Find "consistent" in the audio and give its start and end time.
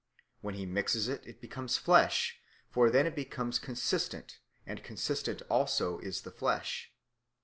3.59-4.39, 4.83-5.43